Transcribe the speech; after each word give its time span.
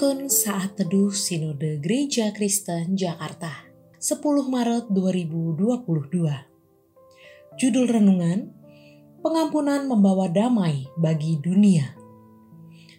Penuntun 0.00 0.32
Saat 0.32 0.80
Teduh 0.80 1.12
Sinode 1.12 1.76
Gereja 1.76 2.32
Kristen 2.32 2.96
Jakarta 2.96 3.68
10 4.00 4.16
Maret 4.48 4.88
2022 4.88 5.60
Judul 7.60 7.84
Renungan 7.84 8.48
Pengampunan 9.20 9.84
Membawa 9.84 10.32
Damai 10.32 10.88
Bagi 10.96 11.36
Dunia. 11.36 11.92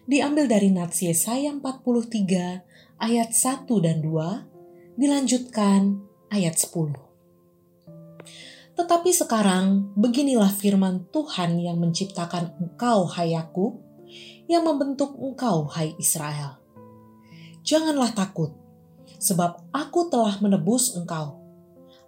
Diambil 0.06 0.46
dari 0.46 0.70
Nats 0.70 1.02
Yesaya 1.02 1.50
43 1.50 3.02
ayat 3.02 3.30
1 3.34 3.66
dan 3.82 3.98
2 3.98 4.94
Dilanjutkan 4.94 6.06
ayat 6.30 6.54
10 6.54 8.78
Tetapi 8.78 9.10
sekarang 9.10 9.90
beginilah 9.98 10.54
firman 10.54 11.10
Tuhan 11.10 11.58
yang 11.58 11.82
menciptakan 11.82 12.54
engkau 12.62 13.10
hai 13.10 13.34
yang 14.46 14.62
membentuk 14.62 15.18
engkau 15.18 15.66
hai 15.66 15.98
Israel 15.98 16.61
Janganlah 17.62 18.10
takut, 18.10 18.50
sebab 19.22 19.62
aku 19.70 20.10
telah 20.10 20.34
menebus 20.42 20.98
engkau. 20.98 21.38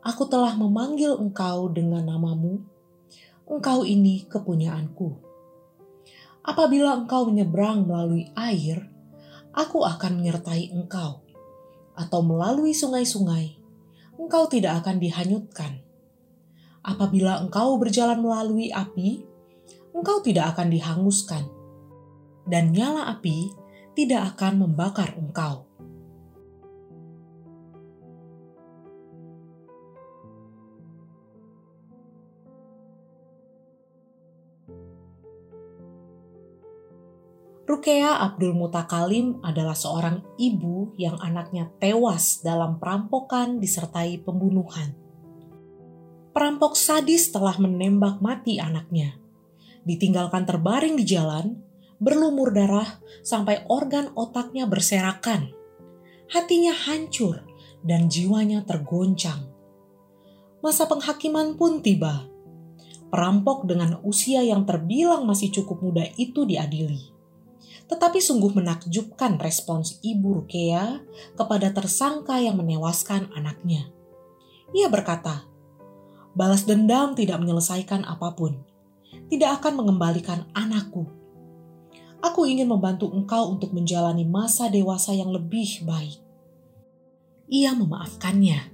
Aku 0.03 0.27
telah 0.27 0.59
memanggil 0.59 1.15
engkau 1.15 1.71
dengan 1.71 2.03
namamu. 2.03 2.67
Engkau 3.47 3.87
ini 3.87 4.27
kepunyaanku. 4.27 5.15
Apabila 6.43 6.99
engkau 6.99 7.31
menyeberang 7.31 7.87
melalui 7.87 8.29
air, 8.35 8.85
aku 9.55 9.87
akan 9.87 10.21
menyertai 10.21 10.75
engkau. 10.75 11.23
Atau 11.95 12.27
melalui 12.27 12.75
sungai-sungai, 12.75 13.55
engkau 14.19 14.51
tidak 14.51 14.83
akan 14.83 14.99
dihanyutkan. 14.99 15.81
Apabila 16.83 17.39
engkau 17.39 17.79
berjalan 17.79 18.19
melalui 18.21 18.75
api, 18.75 19.23
engkau 19.95 20.19
tidak 20.19 20.59
akan 20.59 20.69
dihanguskan. 20.75 21.47
Dan 22.45 22.75
nyala 22.75 23.09
api 23.09 23.64
tidak 23.95 24.35
akan 24.35 24.67
membakar 24.67 25.15
engkau. 25.15 25.65
Rukea 37.65 38.23
Abdul 38.23 38.55
Mutakalim 38.55 39.41
adalah 39.43 39.75
seorang 39.75 40.21
ibu 40.37 40.95
yang 40.95 41.19
anaknya 41.19 41.73
tewas 41.83 42.39
dalam 42.45 42.77
perampokan 42.79 43.59
disertai 43.59 44.21
pembunuhan. 44.21 44.95
Perampok 46.31 46.79
sadis 46.79 47.35
telah 47.35 47.57
menembak 47.59 48.23
mati 48.23 48.61
anaknya, 48.61 49.17
ditinggalkan 49.83 50.45
terbaring 50.45 50.95
di 50.97 51.05
jalan 51.09 51.61
berlumur 52.03 52.51
darah 52.51 53.01
sampai 53.23 53.63
organ 53.71 54.11
otaknya 54.19 54.67
berserakan. 54.67 55.55
Hatinya 56.31 56.73
hancur 56.75 57.45
dan 57.85 58.09
jiwanya 58.09 58.65
tergoncang. 58.65 59.47
Masa 60.65 60.89
penghakiman 60.89 61.61
pun 61.61 61.85
tiba. 61.85 62.25
Perampok 63.13 63.69
dengan 63.69 64.01
usia 64.03 64.43
yang 64.43 64.67
terbilang 64.67 65.29
masih 65.29 65.53
cukup 65.53 65.85
muda 65.85 66.09
itu 66.19 66.49
diadili. 66.49 67.13
Tetapi 67.85 68.17
sungguh 68.19 68.57
menakjubkan 68.57 69.37
respons 69.39 70.01
Ibu 70.01 70.43
Rukea 70.43 71.05
kepada 71.37 71.69
tersangka 71.71 72.41
yang 72.41 72.57
menewaskan 72.57 73.29
anaknya. 73.37 73.93
Ia 74.73 74.89
berkata, 74.89 75.45
balas 76.33 76.65
dendam 76.65 77.13
tidak 77.13 77.39
menyelesaikan 77.45 78.03
apa 78.09 78.33
pun, 78.35 78.65
tidak 79.29 79.63
akan 79.63 79.85
mengembalikan 79.85 80.49
anakku 80.57 81.24
Aku 82.25 82.49
ingin 82.49 82.73
membantu 82.73 83.13
engkau 83.13 83.53
untuk 83.53 83.77
menjalani 83.77 84.25
masa 84.25 84.73
dewasa 84.73 85.13
yang 85.13 85.29
lebih 85.29 85.85
baik. 85.85 86.25
Ia 87.53 87.77
memaafkannya, 87.77 88.73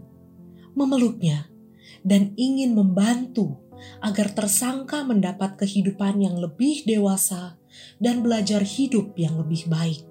memeluknya, 0.78 1.50
dan 2.06 2.30
ingin 2.38 2.78
membantu 2.78 3.58
agar 3.98 4.30
tersangka 4.38 5.02
mendapat 5.02 5.58
kehidupan 5.58 6.22
yang 6.22 6.38
lebih 6.38 6.86
dewasa 6.86 7.58
dan 7.98 8.22
belajar 8.22 8.62
hidup 8.62 9.18
yang 9.18 9.34
lebih 9.42 9.66
baik. 9.66 10.06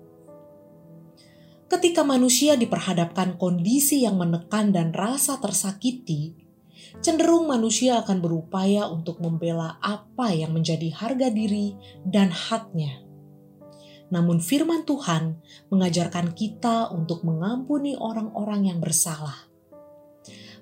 Ketika 1.71 2.03
manusia 2.03 2.59
diperhadapkan 2.59 3.39
kondisi 3.39 4.03
yang 4.03 4.19
menekan 4.19 4.75
dan 4.75 4.91
rasa 4.91 5.39
tersakiti, 5.39 6.35
cenderung 7.00 7.47
manusia 7.47 8.03
akan 8.03 8.19
berupaya 8.19 8.91
untuk 8.91 9.23
membela 9.23 9.79
apa 9.79 10.35
yang 10.35 10.51
menjadi 10.51 10.91
harga 10.91 11.31
diri 11.31 11.79
dan 12.03 12.35
haknya 12.35 13.07
namun 14.09 14.41
firman 14.41 14.85
Tuhan 14.85 15.37
mengajarkan 15.69 16.33
kita 16.33 16.89
untuk 16.89 17.21
mengampuni 17.25 17.93
orang-orang 17.93 18.73
yang 18.73 18.79
bersalah. 18.81 19.49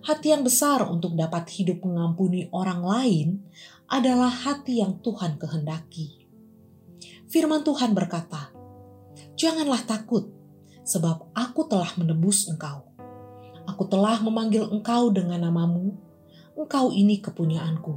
Hati 0.03 0.31
yang 0.31 0.43
besar 0.43 0.87
untuk 0.87 1.15
dapat 1.19 1.51
hidup 1.51 1.83
mengampuni 1.83 2.47
orang 2.55 2.79
lain 2.83 3.27
adalah 3.91 4.31
hati 4.31 4.79
yang 4.79 4.99
Tuhan 5.03 5.39
kehendaki. 5.39 6.27
Firman 7.27 7.63
Tuhan 7.63 7.91
berkata, 7.91 8.51
"Janganlah 9.35 9.83
takut, 9.83 10.31
sebab 10.87 11.27
Aku 11.35 11.67
telah 11.67 11.91
menebus 11.99 12.47
engkau. 12.47 12.87
Aku 13.67 13.83
telah 13.91 14.23
memanggil 14.23 14.71
engkau 14.71 15.11
dengan 15.11 15.43
namamu. 15.43 15.99
Engkau 16.55 16.95
ini 16.95 17.19
kepunyaanku. 17.19 17.93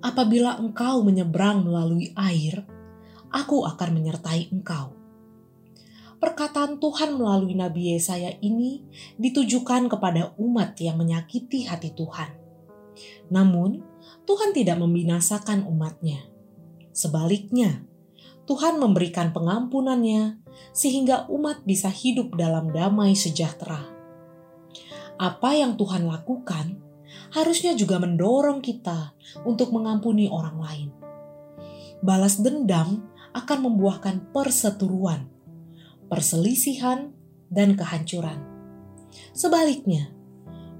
Apabila 0.00 0.56
engkau 0.56 1.04
menyeberang 1.04 1.62
melalui 1.68 2.16
air, 2.16 2.64
aku 3.32 3.64
akan 3.64 3.88
menyertai 3.94 4.52
engkau. 4.52 4.94
Perkataan 6.18 6.82
Tuhan 6.82 7.14
melalui 7.14 7.54
Nabi 7.54 7.94
Yesaya 7.94 8.34
ini 8.42 8.82
ditujukan 9.22 9.86
kepada 9.86 10.34
umat 10.34 10.74
yang 10.82 10.98
menyakiti 10.98 11.62
hati 11.62 11.94
Tuhan. 11.94 12.34
Namun, 13.30 13.86
Tuhan 14.26 14.50
tidak 14.50 14.82
membinasakan 14.82 15.62
umatnya. 15.70 16.26
Sebaliknya, 16.90 17.86
Tuhan 18.50 18.82
memberikan 18.82 19.30
pengampunannya 19.30 20.42
sehingga 20.74 21.30
umat 21.30 21.62
bisa 21.62 21.86
hidup 21.86 22.34
dalam 22.34 22.74
damai 22.74 23.14
sejahtera. 23.14 23.86
Apa 25.22 25.54
yang 25.54 25.78
Tuhan 25.78 26.08
lakukan 26.08 26.82
harusnya 27.30 27.76
juga 27.78 28.00
mendorong 28.02 28.58
kita 28.58 29.14
untuk 29.46 29.70
mengampuni 29.70 30.26
orang 30.26 30.56
lain. 30.58 30.88
Balas 32.00 32.38
dendam 32.40 33.06
akan 33.32 33.58
membuahkan 33.70 34.32
perseteruan, 34.32 35.28
perselisihan, 36.08 37.12
dan 37.48 37.76
kehancuran. 37.76 38.44
Sebaliknya, 39.32 40.12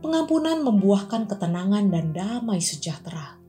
pengampunan 0.05 0.61
membuahkan 0.63 1.27
ketenangan 1.27 1.89
dan 1.89 2.13
damai 2.13 2.61
sejahtera. 2.61 3.41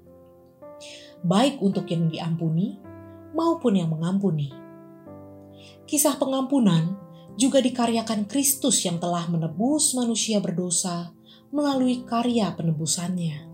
Baik 1.20 1.60
untuk 1.60 1.84
yang 1.92 2.08
diampuni 2.08 2.80
maupun 3.36 3.76
yang 3.76 3.92
mengampuni. 3.92 4.50
Kisah 5.84 6.16
pengampunan 6.16 6.96
juga 7.36 7.60
dikaryakan 7.60 8.28
Kristus 8.28 8.84
yang 8.88 9.00
telah 9.00 9.28
menebus 9.28 9.96
manusia 9.96 10.40
berdosa 10.40 11.12
melalui 11.52 12.08
karya 12.08 12.56
penebusannya. 12.56 13.48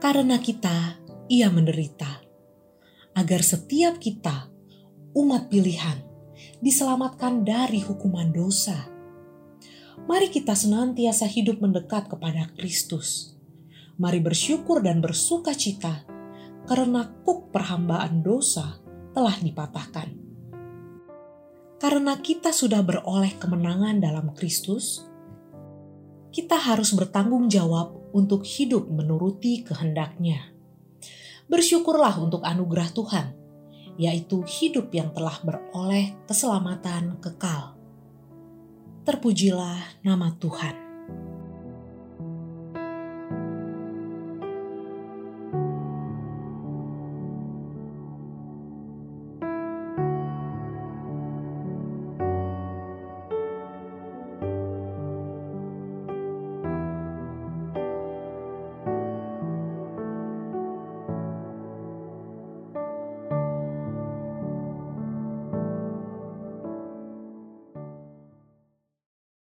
Karena 0.00 0.40
kita, 0.40 0.98
ia 1.28 1.52
menderita 1.52 2.29
agar 3.20 3.44
setiap 3.44 4.00
kita, 4.00 4.48
umat 5.12 5.52
pilihan, 5.52 6.00
diselamatkan 6.64 7.44
dari 7.44 7.84
hukuman 7.84 8.32
dosa. 8.32 8.88
Mari 10.08 10.32
kita 10.32 10.56
senantiasa 10.56 11.28
hidup 11.28 11.60
mendekat 11.60 12.08
kepada 12.08 12.48
Kristus. 12.56 13.36
Mari 14.00 14.24
bersyukur 14.24 14.80
dan 14.80 15.04
bersuka 15.04 15.52
cita 15.52 16.08
karena 16.64 17.12
kuk 17.20 17.52
perhambaan 17.52 18.24
dosa 18.24 18.80
telah 19.12 19.36
dipatahkan. 19.36 20.16
Karena 21.76 22.16
kita 22.24 22.56
sudah 22.56 22.80
beroleh 22.80 23.36
kemenangan 23.36 24.00
dalam 24.00 24.32
Kristus, 24.32 25.04
kita 26.32 26.56
harus 26.56 26.96
bertanggung 26.96 27.52
jawab 27.52 28.00
untuk 28.16 28.48
hidup 28.48 28.88
menuruti 28.88 29.60
kehendaknya 29.60 30.59
bersyukurlah 31.50 32.16
untuk 32.22 32.46
anugerah 32.46 32.88
Tuhan, 32.94 33.26
yaitu 33.98 34.40
hidup 34.46 34.88
yang 34.94 35.10
telah 35.10 35.36
beroleh 35.42 36.16
keselamatan 36.24 37.18
kekal. 37.18 37.74
Terpujilah 39.04 40.00
nama 40.06 40.30
Tuhan. 40.38 40.79